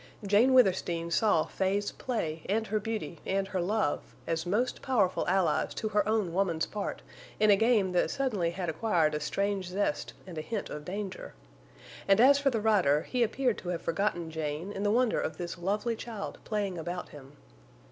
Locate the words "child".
15.95-16.39